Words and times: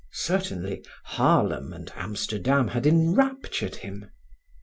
Certainly, 0.13 0.83
Haarlem 1.13 1.73
and 1.73 1.91
Amsterdam 1.93 2.69
had 2.69 2.87
enraptured 2.87 3.75
him. 3.75 4.09